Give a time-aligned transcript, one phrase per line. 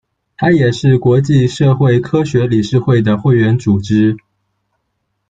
[0.35, 4.17] 它也是国际社会科学理事会的会员组织。